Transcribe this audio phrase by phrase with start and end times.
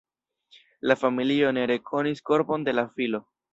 [0.91, 3.25] La familio ne rekonis korpon de la filo.